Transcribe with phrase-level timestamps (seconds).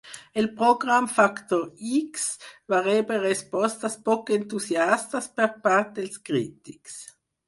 [0.41, 1.59] El programa "Factor
[1.97, 2.23] X"
[2.73, 6.97] va rebre respostes poc entusiastes per part dels crítics.